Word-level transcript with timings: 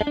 Un 0.00 0.08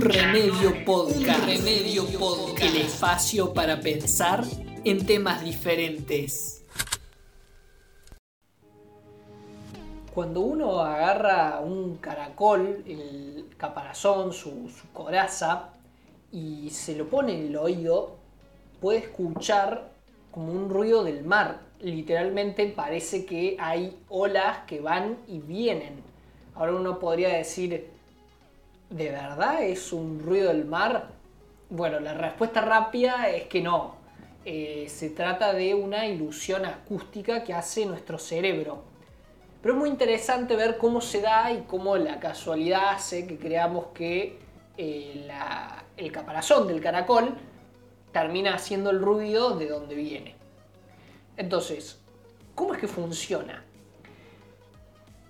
remedio 0.00 0.84
podcast. 0.84 1.46
Remedio 1.46 2.06
podcast. 2.16 2.76
Espacio 2.76 3.52
para 3.52 3.80
pensar 3.80 4.44
en 4.84 5.04
temas 5.04 5.42
diferentes. 5.42 6.64
Cuando 10.14 10.40
uno 10.42 10.80
agarra 10.80 11.58
un 11.58 11.96
caracol, 11.96 12.84
el 12.86 13.48
caparazón, 13.56 14.32
su 14.32 14.70
coraza, 14.92 15.70
y 16.30 16.70
se 16.70 16.94
lo 16.94 17.08
pone 17.08 17.36
en 17.36 17.48
el 17.48 17.56
oído, 17.56 18.14
puede 18.80 19.00
escuchar 19.00 19.90
como 20.30 20.52
un 20.52 20.68
ruido 20.70 21.04
del 21.04 21.24
mar. 21.24 21.60
Literalmente 21.80 22.66
parece 22.66 23.24
que 23.24 23.56
hay 23.58 23.98
olas 24.08 24.58
que 24.66 24.80
van 24.80 25.18
y 25.26 25.40
vienen. 25.40 26.02
Ahora 26.54 26.72
uno 26.74 26.98
podría 26.98 27.30
decir, 27.30 27.90
¿de 28.90 29.10
verdad 29.10 29.62
es 29.62 29.92
un 29.92 30.20
ruido 30.20 30.48
del 30.48 30.64
mar? 30.64 31.08
Bueno, 31.70 32.00
la 32.00 32.14
respuesta 32.14 32.60
rápida 32.60 33.30
es 33.30 33.44
que 33.44 33.62
no. 33.62 33.94
Eh, 34.44 34.86
se 34.88 35.10
trata 35.10 35.52
de 35.52 35.74
una 35.74 36.06
ilusión 36.06 36.64
acústica 36.64 37.44
que 37.44 37.54
hace 37.54 37.86
nuestro 37.86 38.18
cerebro. 38.18 38.82
Pero 39.62 39.74
es 39.74 39.80
muy 39.80 39.90
interesante 39.90 40.56
ver 40.56 40.78
cómo 40.78 41.00
se 41.00 41.20
da 41.20 41.52
y 41.52 41.64
cómo 41.66 41.96
la 41.96 42.18
casualidad 42.18 42.94
hace 42.94 43.26
que 43.26 43.38
creamos 43.38 43.86
que 43.94 44.38
eh, 44.78 45.28
el 45.96 46.12
caparazón 46.12 46.66
del 46.66 46.80
caracol 46.80 47.36
termina 48.12 48.54
haciendo 48.54 48.90
el 48.90 49.00
ruido 49.00 49.56
de 49.56 49.68
donde 49.68 49.94
viene. 49.94 50.34
Entonces, 51.36 51.98
¿cómo 52.54 52.74
es 52.74 52.80
que 52.80 52.88
funciona? 52.88 53.64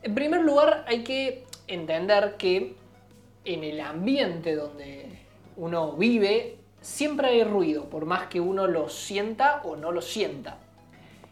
En 0.02 0.14
primer 0.14 0.42
lugar, 0.42 0.84
hay 0.88 1.04
que 1.04 1.44
entender 1.66 2.36
que 2.36 2.74
en 3.44 3.64
el 3.64 3.80
ambiente 3.80 4.54
donde 4.54 5.18
uno 5.56 5.92
vive, 5.92 6.56
siempre 6.80 7.28
hay 7.28 7.44
ruido, 7.44 7.84
por 7.84 8.06
más 8.06 8.28
que 8.28 8.40
uno 8.40 8.66
lo 8.66 8.88
sienta 8.88 9.60
o 9.64 9.76
no 9.76 9.92
lo 9.92 10.00
sienta. 10.00 10.58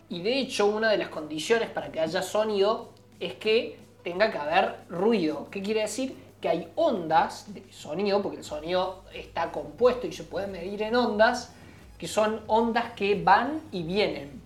Y 0.08 0.22
de 0.22 0.38
hecho, 0.38 0.66
una 0.66 0.90
de 0.90 0.98
las 0.98 1.08
condiciones 1.08 1.70
para 1.70 1.90
que 1.90 2.00
haya 2.00 2.22
sonido 2.22 2.90
es 3.20 3.34
que 3.34 3.78
tenga 4.02 4.30
que 4.30 4.38
haber 4.38 4.77
ruido. 4.88 5.48
¿Qué 5.50 5.62
quiere 5.62 5.83
decir? 5.83 6.14
Que 6.41 6.48
hay 6.48 6.72
ondas 6.77 7.53
de 7.53 7.64
sonido, 7.72 8.22
porque 8.22 8.39
el 8.39 8.44
sonido 8.44 9.03
está 9.12 9.50
compuesto 9.50 10.06
y 10.06 10.12
se 10.12 10.25
puede 10.25 10.47
medir 10.47 10.83
en 10.83 10.95
ondas, 10.95 11.53
que 11.98 12.06
son 12.06 12.42
ondas 12.47 12.92
que 12.92 13.20
van 13.20 13.61
y 13.72 13.83
vienen. 13.83 14.41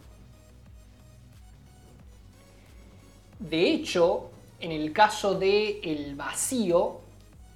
De 3.39 3.71
hecho, 3.71 4.31
en 4.61 4.71
el 4.71 4.93
caso 4.93 5.34
del 5.34 5.81
el 5.83 6.15
vacío, 6.15 7.01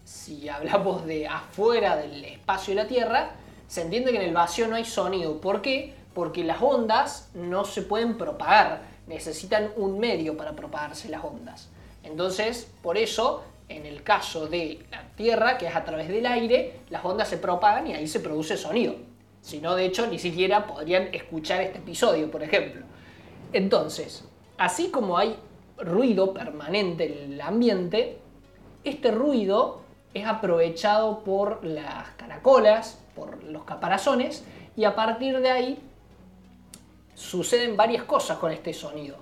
si 0.04 0.48
hablamos 0.48 1.06
de 1.06 1.26
afuera 1.26 1.96
del 1.96 2.24
espacio 2.24 2.74
de 2.74 2.82
la 2.82 2.88
Tierra, 2.88 3.30
se 3.68 3.82
entiende 3.82 4.10
que 4.10 4.18
en 4.18 4.24
el 4.24 4.34
vacío 4.34 4.68
no 4.68 4.76
hay 4.76 4.84
sonido. 4.84 5.40
¿Por 5.40 5.62
qué? 5.62 5.94
Porque 6.14 6.44
las 6.44 6.60
ondas 6.60 7.28
no 7.34 7.64
se 7.64 7.82
pueden 7.82 8.18
propagar, 8.18 8.82
necesitan 9.06 9.70
un 9.76 9.98
medio 9.98 10.36
para 10.36 10.52
propagarse 10.52 11.08
las 11.08 11.24
ondas. 11.24 11.68
Entonces, 12.02 12.68
por 12.82 12.96
eso, 12.96 13.42
en 13.68 13.86
el 13.86 14.02
caso 14.02 14.46
de 14.46 14.84
la 14.90 15.02
Tierra, 15.16 15.58
que 15.58 15.66
es 15.66 15.74
a 15.74 15.84
través 15.84 16.08
del 16.08 16.26
aire, 16.26 16.80
las 16.90 17.04
ondas 17.04 17.28
se 17.28 17.38
propagan 17.38 17.86
y 17.86 17.94
ahí 17.94 18.06
se 18.06 18.20
produce 18.20 18.56
sonido. 18.56 18.94
Si 19.40 19.60
no, 19.60 19.74
de 19.74 19.84
hecho, 19.86 20.06
ni 20.06 20.18
siquiera 20.18 20.66
podrían 20.66 21.14
escuchar 21.14 21.60
este 21.60 21.78
episodio, 21.78 22.30
por 22.30 22.42
ejemplo. 22.42 22.82
Entonces, 23.52 24.24
así 24.58 24.90
como 24.90 25.18
hay 25.18 25.36
ruido 25.78 26.32
permanente 26.32 27.24
en 27.24 27.32
el 27.32 27.40
ambiente, 27.40 28.18
este 28.84 29.10
ruido 29.10 29.80
es 30.14 30.26
aprovechado 30.26 31.24
por 31.24 31.64
las 31.64 32.10
caracolas, 32.16 33.00
por 33.14 33.42
los 33.44 33.64
caparazones, 33.64 34.44
y 34.76 34.84
a 34.84 34.94
partir 34.94 35.38
de 35.40 35.50
ahí 35.50 35.78
suceden 37.14 37.76
varias 37.76 38.04
cosas 38.04 38.38
con 38.38 38.52
este 38.52 38.72
sonido. 38.72 39.16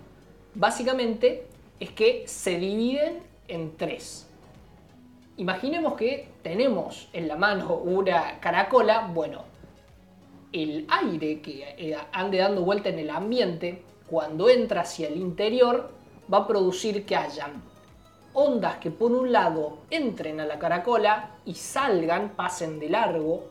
Básicamente 0.55 1.47
es 1.81 1.91
que 1.91 2.25
se 2.27 2.59
dividen 2.59 3.23
en 3.49 3.77
tres. 3.77 4.29
Imaginemos 5.37 5.95
que 5.95 6.29
tenemos 6.43 7.09
en 7.13 7.27
la 7.27 7.37
mano 7.37 7.75
una 7.75 8.39
caracola, 8.39 9.11
bueno, 9.13 9.43
el 10.53 10.87
aire 10.89 11.41
que 11.41 11.75
eh, 11.77 11.97
ande 12.13 12.39
dando 12.39 12.63
vuelta 12.63 12.89
en 12.89 13.01
el 13.01 13.11
ambiente, 13.11 13.83
cuando 14.07 14.49
entra 14.49 14.83
hacia 14.83 15.09
el 15.09 15.17
interior, 15.17 15.91
va 16.33 16.39
a 16.39 16.47
producir 16.47 17.05
que 17.05 17.17
hayan 17.17 17.63
ondas 18.33 18.77
que 18.77 18.91
por 18.91 19.13
un 19.13 19.33
lado 19.33 19.79
entren 19.91 20.41
a 20.41 20.47
la 20.47 20.59
caracola 20.59 21.31
y 21.45 21.55
salgan, 21.55 22.31
pasen 22.31 22.79
de 22.79 22.89
largo, 22.91 23.45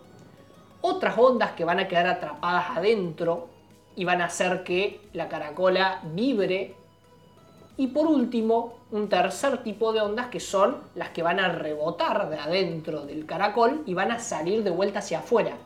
otras 0.81 1.17
ondas 1.17 1.51
que 1.51 1.65
van 1.65 1.79
a 1.79 1.87
quedar 1.87 2.07
atrapadas 2.07 2.77
adentro 2.77 3.49
y 3.95 4.05
van 4.05 4.21
a 4.21 4.25
hacer 4.25 4.63
que 4.63 5.01
la 5.13 5.27
caracola 5.29 6.01
vibre, 6.13 6.75
y 7.75 7.87
por 7.87 8.05
último, 8.05 8.75
un 8.91 9.09
tercer 9.09 9.63
tipo 9.63 9.93
de 9.93 10.01
ondas 10.01 10.27
que 10.27 10.39
son 10.39 10.77
las 10.93 11.09
que 11.09 11.23
van 11.23 11.39
a 11.39 11.49
rebotar 11.49 12.29
de 12.29 12.37
adentro 12.37 13.05
del 13.05 13.25
caracol 13.25 13.81
y 13.87 13.95
van 13.95 14.11
a 14.11 14.19
salir 14.19 14.63
de 14.63 14.69
vuelta 14.69 14.99
hacia 14.99 15.19
afuera. 15.19 15.57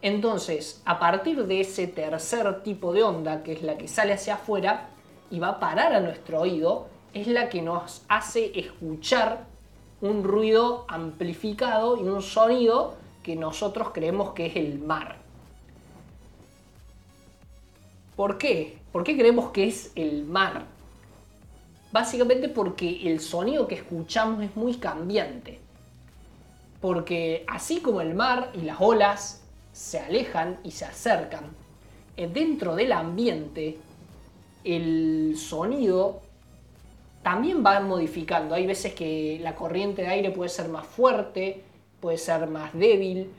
Entonces, 0.00 0.80
a 0.84 1.00
partir 1.00 1.46
de 1.46 1.60
ese 1.60 1.88
tercer 1.88 2.62
tipo 2.62 2.92
de 2.92 3.02
onda, 3.02 3.42
que 3.42 3.52
es 3.52 3.62
la 3.62 3.76
que 3.76 3.88
sale 3.88 4.12
hacia 4.12 4.34
afuera 4.34 4.90
y 5.30 5.40
va 5.40 5.48
a 5.48 5.60
parar 5.60 5.92
a 5.92 6.00
nuestro 6.00 6.40
oído, 6.40 6.86
es 7.12 7.26
la 7.26 7.48
que 7.48 7.62
nos 7.62 8.02
hace 8.08 8.56
escuchar 8.58 9.46
un 10.00 10.22
ruido 10.22 10.84
amplificado 10.86 11.96
y 11.96 12.02
un 12.02 12.22
sonido 12.22 12.94
que 13.24 13.34
nosotros 13.34 13.88
creemos 13.92 14.30
que 14.30 14.46
es 14.46 14.56
el 14.56 14.78
mar. 14.78 15.16
¿Por 18.14 18.38
qué? 18.38 18.77
¿Por 18.92 19.04
qué 19.04 19.16
creemos 19.16 19.50
que 19.50 19.68
es 19.68 19.92
el 19.94 20.24
mar? 20.24 20.64
Básicamente 21.92 22.48
porque 22.48 23.10
el 23.10 23.20
sonido 23.20 23.66
que 23.66 23.74
escuchamos 23.74 24.42
es 24.42 24.56
muy 24.56 24.74
cambiante. 24.74 25.58
Porque 26.80 27.44
así 27.48 27.80
como 27.80 28.00
el 28.00 28.14
mar 28.14 28.50
y 28.54 28.62
las 28.62 28.80
olas 28.80 29.42
se 29.72 29.98
alejan 29.98 30.58
y 30.64 30.70
se 30.70 30.84
acercan, 30.84 31.44
eh, 32.16 32.28
dentro 32.32 32.74
del 32.74 32.92
ambiente 32.92 33.78
el 34.64 35.34
sonido 35.36 36.20
también 37.22 37.64
va 37.64 37.80
modificando. 37.80 38.54
Hay 38.54 38.66
veces 38.66 38.94
que 38.94 39.38
la 39.42 39.54
corriente 39.54 40.02
de 40.02 40.08
aire 40.08 40.30
puede 40.30 40.50
ser 40.50 40.68
más 40.68 40.86
fuerte, 40.86 41.62
puede 42.00 42.18
ser 42.18 42.46
más 42.48 42.72
débil, 42.74 43.30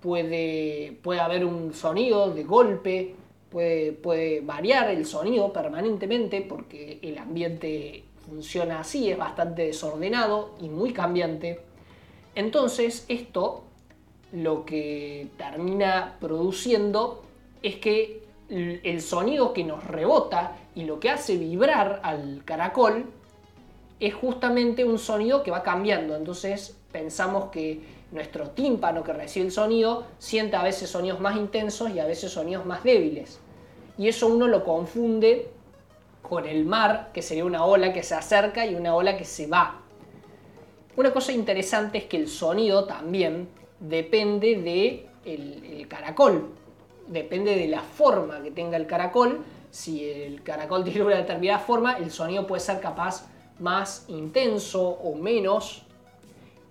puede, 0.00 0.98
puede 1.02 1.20
haber 1.20 1.44
un 1.44 1.74
sonido 1.74 2.30
de 2.30 2.44
golpe, 2.44 3.14
puede, 3.50 4.40
variar 4.42 4.90
el 4.90 5.06
sonido 5.06 5.52
permanentemente 5.52 6.42
porque 6.42 6.98
el 7.02 7.18
ambiente 7.18 8.04
funciona 8.26 8.80
así, 8.80 9.10
es 9.10 9.18
bastante 9.18 9.62
desordenado 9.62 10.54
y 10.60 10.68
muy 10.68 10.92
cambiante. 10.92 11.60
Entonces 12.34 13.04
esto 13.08 13.64
lo 14.32 14.64
que 14.64 15.28
termina 15.38 16.16
produciendo 16.20 17.22
es 17.62 17.76
que 17.76 18.22
el 18.50 19.00
sonido 19.02 19.52
que 19.52 19.64
nos 19.64 19.84
rebota 19.84 20.56
y 20.74 20.84
lo 20.84 21.00
que 21.00 21.10
hace 21.10 21.36
vibrar 21.36 22.00
al 22.02 22.42
caracol 22.44 23.06
es 24.00 24.14
justamente 24.14 24.84
un 24.84 24.98
sonido 24.98 25.42
que 25.42 25.50
va 25.50 25.62
cambiando. 25.62 26.14
Entonces 26.14 26.76
pensamos 26.92 27.50
que 27.50 27.80
nuestro 28.10 28.50
tímpano 28.50 29.02
que 29.02 29.12
recibe 29.12 29.46
el 29.46 29.52
sonido 29.52 30.06
siente 30.18 30.56
a 30.56 30.62
veces 30.62 30.90
sonidos 30.90 31.20
más 31.20 31.36
intensos 31.36 31.90
y 31.90 31.98
a 31.98 32.06
veces 32.06 32.32
sonidos 32.32 32.64
más 32.64 32.82
débiles. 32.82 33.40
Y 33.98 34.08
eso 34.08 34.28
uno 34.28 34.46
lo 34.46 34.64
confunde 34.64 35.50
con 36.22 36.46
el 36.46 36.64
mar, 36.64 37.10
que 37.12 37.22
sería 37.22 37.44
una 37.44 37.64
ola 37.64 37.92
que 37.92 38.02
se 38.02 38.14
acerca 38.14 38.66
y 38.66 38.74
una 38.74 38.94
ola 38.94 39.16
que 39.16 39.24
se 39.24 39.46
va. 39.46 39.80
Una 40.96 41.12
cosa 41.12 41.32
interesante 41.32 41.98
es 41.98 42.04
que 42.04 42.16
el 42.16 42.28
sonido 42.28 42.84
también 42.84 43.48
depende 43.80 44.56
de 44.56 45.06
el, 45.24 45.86
caracol, 45.88 46.50
depende 47.06 47.54
de 47.56 47.68
la 47.68 47.82
forma 47.82 48.42
que 48.42 48.50
tenga 48.50 48.76
el 48.76 48.86
caracol. 48.86 49.44
Si 49.70 50.08
el 50.08 50.42
caracol 50.42 50.84
tiene 50.84 51.02
una 51.02 51.16
determinada 51.16 51.58
forma, 51.58 51.98
el 51.98 52.10
sonido 52.10 52.46
puede 52.46 52.60
ser 52.60 52.80
capaz 52.80 53.28
más 53.58 54.04
intenso 54.08 54.82
o 54.88 55.14
menos 55.14 55.82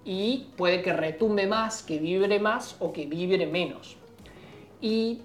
y 0.08 0.48
puede 0.56 0.82
que 0.82 0.94
retumbe 0.94 1.48
más, 1.48 1.84
que 1.84 2.00
vibre 2.00 2.40
más 2.40 2.78
o 2.80 2.94
que 2.94 3.06
vibre 3.06 3.46
menos. 3.46 3.98
Y 4.80 5.20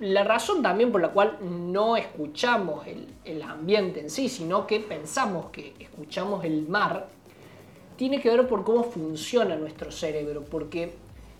la 0.00 0.22
razón 0.22 0.62
también 0.62 0.92
por 0.92 1.00
la 1.00 1.08
cual 1.08 1.38
no 1.40 1.96
escuchamos 1.96 2.86
el, 2.86 3.08
el, 3.24 3.40
ambiente 3.40 4.00
en 4.00 4.10
sí, 4.10 4.28
sino 4.28 4.66
que 4.66 4.80
pensamos 4.80 5.46
que 5.46 5.72
escuchamos 5.80 6.44
el 6.44 6.68
mar, 6.68 7.08
tiene 7.96 8.20
que 8.20 8.28
ver 8.28 8.46
por 8.46 8.64
cómo 8.64 8.84
funciona 8.84 9.56
nuestro 9.56 9.90
cerebro, 9.90 10.44
porque 10.44 10.92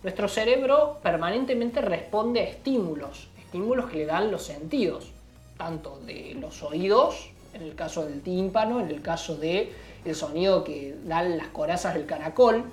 nuestro 0.02 0.26
cerebro 0.26 1.00
permanentemente 1.02 1.82
responde 1.82 2.40
a 2.40 2.44
estímulos, 2.44 3.28
estímulos 3.38 3.90
que 3.90 3.98
le 3.98 4.06
dan 4.06 4.30
los 4.30 4.44
sentidos, 4.44 5.12
tanto 5.58 6.00
de 6.06 6.34
los 6.40 6.62
oídos, 6.62 7.28
en 7.52 7.62
el 7.62 7.74
caso 7.74 8.06
del 8.06 8.22
tímpano, 8.22 8.80
en 8.80 8.88
el 8.88 9.02
caso 9.02 9.36
de 9.36 9.72
el 10.04 10.14
sonido 10.14 10.64
que 10.64 10.94
dan 11.04 11.36
las 11.36 11.48
corazas 11.48 11.94
del 11.94 12.06
caracol, 12.06 12.64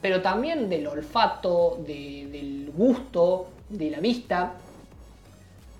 pero 0.00 0.22
también 0.22 0.68
del 0.68 0.86
olfato, 0.86 1.78
del 1.86 2.70
gusto, 2.74 3.48
de 3.68 3.90
la 3.90 4.00
vista. 4.00 4.54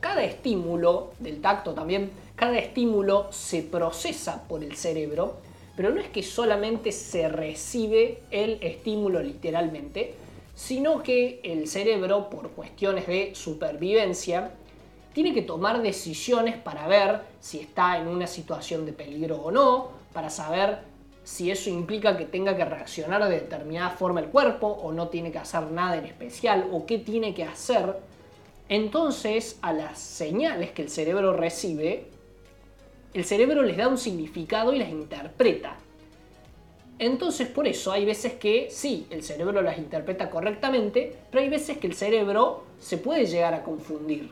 Cada 0.00 0.24
estímulo, 0.24 1.12
del 1.18 1.40
tacto 1.40 1.74
también, 1.74 2.10
cada 2.36 2.58
estímulo 2.58 3.28
se 3.32 3.62
procesa 3.62 4.44
por 4.48 4.64
el 4.64 4.76
cerebro, 4.76 5.36
pero 5.76 5.90
no 5.90 6.00
es 6.00 6.08
que 6.08 6.22
solamente 6.22 6.92
se 6.92 7.28
recibe 7.28 8.22
el 8.30 8.58
estímulo 8.62 9.22
literalmente, 9.22 10.14
sino 10.54 11.02
que 11.02 11.40
el 11.42 11.68
cerebro, 11.68 12.28
por 12.28 12.50
cuestiones 12.50 13.06
de 13.06 13.34
supervivencia, 13.34 14.52
tiene 15.12 15.34
que 15.34 15.42
tomar 15.42 15.82
decisiones 15.82 16.56
para 16.56 16.86
ver 16.86 17.22
si 17.40 17.58
está 17.60 17.98
en 17.98 18.08
una 18.08 18.26
situación 18.26 18.86
de 18.86 18.92
peligro 18.92 19.36
o 19.36 19.50
no, 19.50 19.88
para 20.12 20.30
saber 20.30 20.78
si 21.24 21.50
eso 21.50 21.70
implica 21.70 22.16
que 22.16 22.24
tenga 22.24 22.56
que 22.56 22.64
reaccionar 22.64 23.22
de 23.28 23.40
determinada 23.40 23.90
forma 23.90 24.20
el 24.20 24.26
cuerpo 24.26 24.66
o 24.66 24.92
no 24.92 25.08
tiene 25.08 25.30
que 25.30 25.38
hacer 25.38 25.62
nada 25.70 25.96
en 25.96 26.06
especial 26.06 26.68
o 26.72 26.86
qué 26.86 26.98
tiene 26.98 27.34
que 27.34 27.44
hacer, 27.44 27.96
entonces 28.68 29.58
a 29.62 29.72
las 29.72 29.98
señales 29.98 30.70
que 30.70 30.82
el 30.82 30.88
cerebro 30.88 31.32
recibe, 31.36 32.06
el 33.12 33.24
cerebro 33.24 33.62
les 33.62 33.76
da 33.76 33.88
un 33.88 33.98
significado 33.98 34.72
y 34.72 34.78
las 34.78 34.88
interpreta. 34.88 35.76
Entonces 36.98 37.48
por 37.48 37.66
eso 37.66 37.92
hay 37.92 38.04
veces 38.04 38.34
que 38.34 38.68
sí, 38.70 39.06
el 39.10 39.22
cerebro 39.22 39.62
las 39.62 39.78
interpreta 39.78 40.30
correctamente, 40.30 41.16
pero 41.30 41.42
hay 41.42 41.50
veces 41.50 41.78
que 41.78 41.86
el 41.86 41.94
cerebro 41.94 42.64
se 42.78 42.98
puede 42.98 43.26
llegar 43.26 43.54
a 43.54 43.62
confundir, 43.62 44.30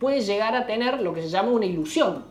puede 0.00 0.22
llegar 0.22 0.56
a 0.56 0.66
tener 0.66 1.00
lo 1.00 1.14
que 1.14 1.22
se 1.22 1.28
llama 1.28 1.50
una 1.50 1.66
ilusión. 1.66 2.24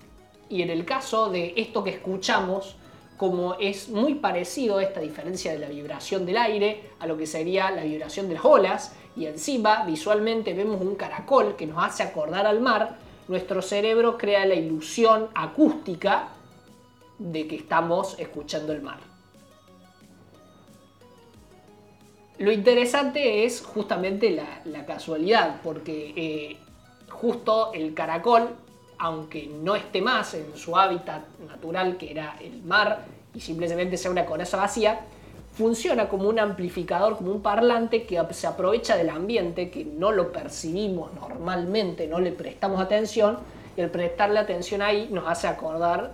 Y 0.49 0.63
en 0.63 0.71
el 0.71 0.83
caso 0.83 1.29
de 1.29 1.53
esto 1.55 1.83
que 1.83 1.91
escuchamos, 1.91 2.75
como 3.15 3.53
es 3.53 3.89
muy 3.89 4.15
parecido 4.15 4.77
a 4.77 4.83
esta 4.83 4.99
diferencia 4.99 5.51
de 5.51 5.59
la 5.59 5.69
vibración 5.69 6.25
del 6.25 6.37
aire 6.37 6.89
a 6.99 7.05
lo 7.05 7.15
que 7.15 7.27
sería 7.27 7.69
la 7.69 7.83
vibración 7.83 8.27
de 8.27 8.33
las 8.33 8.45
olas, 8.45 8.95
y 9.15 9.27
encima 9.27 9.83
visualmente 9.85 10.53
vemos 10.53 10.81
un 10.81 10.95
caracol 10.95 11.55
que 11.55 11.67
nos 11.67 11.83
hace 11.83 12.01
acordar 12.01 12.47
al 12.47 12.59
mar, 12.59 12.97
nuestro 13.27 13.61
cerebro 13.61 14.17
crea 14.17 14.45
la 14.45 14.55
ilusión 14.55 15.29
acústica 15.35 16.29
de 17.19 17.47
que 17.47 17.57
estamos 17.57 18.17
escuchando 18.17 18.73
el 18.73 18.81
mar. 18.81 18.99
Lo 22.39 22.53
interesante 22.53 23.43
es 23.43 23.61
justamente 23.61 24.31
la, 24.31 24.85
casualidad, 24.85 25.59
porque 25.61 26.13
eh, 26.15 26.57
justo 27.21 27.71
el 27.73 27.93
caracol 27.93 28.55
aunque 28.99 29.47
no 29.47 29.75
esté 29.75 30.01
más 30.01 30.33
en 30.33 30.55
su 30.55 30.77
hábitat 30.77 31.23
natural, 31.47 31.97
que 31.97 32.11
era 32.11 32.35
el 32.41 32.61
mar, 32.63 33.05
y 33.33 33.39
simplemente 33.39 33.97
sea 33.97 34.11
una 34.11 34.25
coraza 34.25 34.57
vacía, 34.57 34.99
funciona 35.53 36.09
como 36.09 36.27
un 36.27 36.37
amplificador, 36.37 37.17
como 37.17 37.31
un 37.31 37.41
parlante 37.41 38.03
que 38.03 38.21
se 38.31 38.47
aprovecha 38.47 38.97
del 38.97 39.09
ambiente, 39.09 39.71
que 39.71 39.85
no 39.85 40.11
lo 40.11 40.31
percibimos 40.31 41.13
normalmente, 41.13 42.07
no 42.07 42.19
le 42.19 42.33
prestamos 42.33 42.81
atención, 42.81 43.37
y 43.77 43.81
el 43.81 43.89
prestarle 43.89 44.39
atención 44.39 44.81
ahí 44.81 45.07
nos 45.09 45.27
hace 45.27 45.47
acordar 45.47 46.11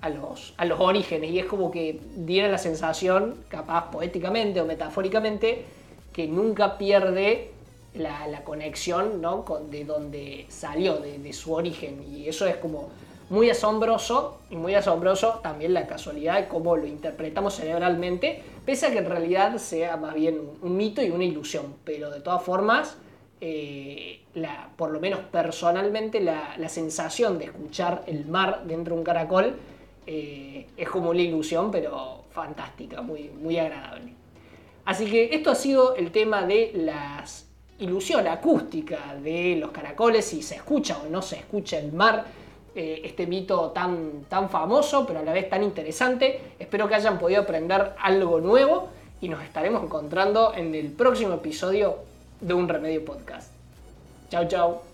a 0.00 0.08
los, 0.08 0.54
a 0.56 0.64
los 0.64 0.78
orígenes, 0.78 1.32
y 1.32 1.40
es 1.40 1.46
como 1.46 1.72
que 1.72 2.00
diera 2.14 2.48
la 2.48 2.58
sensación, 2.58 3.42
capaz 3.48 3.90
poéticamente 3.90 4.60
o 4.60 4.66
metafóricamente, 4.66 5.64
que 6.12 6.28
nunca 6.28 6.78
pierde 6.78 7.50
la, 7.94 8.44
conexión 8.44 9.20
¿no? 9.20 9.44
Con, 9.44 9.70
de 9.70 9.84
donde 9.84 10.46
salió, 10.48 10.98
de, 10.98 11.32
su 11.32 11.52
origen. 11.52 12.04
Y 12.12 12.28
eso 12.28 12.46
es 12.46 12.56
como 12.56 12.88
muy 13.28 13.50
asombroso 13.50 14.40
y 14.50 14.56
muy 14.56 14.74
asombroso 14.74 15.40
también 15.42 15.72
la 15.72 15.86
casualidad 15.86 16.40
de 16.40 16.48
cómo 16.48 16.76
lo 16.76 16.86
interpretamos 16.86 17.54
cerebralmente, 17.54 18.42
pese 18.64 18.86
a 18.86 18.90
que 18.90 18.98
en 18.98 19.06
realidad 19.06 19.56
sea 19.58 19.96
más 19.96 20.14
bien 20.14 20.40
un, 20.62 20.76
mito 20.76 21.02
y 21.02 21.10
una 21.10 21.24
ilusión. 21.24 21.74
Pero 21.84 22.10
de 22.10 22.20
todas 22.20 22.42
formas, 22.42 22.96
eh, 23.40 24.20
por 24.76 24.90
lo 24.90 25.00
menos 25.00 25.20
personalmente, 25.30 26.20
la, 26.20 26.56
sensación 26.68 27.38
de 27.38 27.46
escuchar 27.46 28.04
el 28.06 28.26
mar 28.26 28.64
dentro 28.66 28.94
de 28.94 29.00
un 29.00 29.04
caracol 29.04 29.56
eh, 30.06 30.66
es 30.76 30.88
como 30.88 31.10
una 31.10 31.20
ilusión, 31.20 31.70
pero 31.70 32.24
fantástica, 32.30 33.02
muy, 33.02 33.30
muy 33.30 33.58
agradable. 33.58 34.14
Así 34.84 35.08
que 35.10 35.34
esto 35.34 35.50
ha 35.50 35.54
sido 35.54 35.94
el 35.94 36.10
tema 36.10 36.46
de 36.46 36.72
las 36.74 37.49
ilusión 37.80 38.26
acústica 38.28 39.14
de 39.22 39.56
los 39.56 39.70
caracoles, 39.70 40.24
si 40.24 40.42
se 40.42 40.56
escucha 40.56 40.98
o 40.98 41.08
no 41.08 41.22
se 41.22 41.36
escucha 41.36 41.78
el 41.78 41.92
mar, 41.92 42.24
eh, 42.74 43.02
este 43.04 43.26
mito 43.26 43.70
tan, 43.70 44.24
tan 44.28 44.48
famoso, 44.48 45.04
pero 45.06 45.20
a 45.20 45.22
la 45.22 45.32
vez 45.32 45.48
tan 45.48 45.62
interesante. 45.62 46.40
Espero 46.58 46.88
que 46.88 46.94
hayan 46.94 47.18
podido 47.18 47.42
aprender 47.42 47.94
algo 48.00 48.40
nuevo 48.40 48.88
y 49.20 49.28
nos 49.28 49.42
estaremos 49.42 49.82
encontrando 49.82 50.54
en 50.54 50.74
el 50.74 50.92
próximo 50.92 51.34
episodio 51.34 51.96
de 52.40 52.54
Un 52.54 52.68
Remedio 52.68 53.04
Podcast. 53.04 53.52
Chao, 54.30 54.46
chao. 54.46 54.89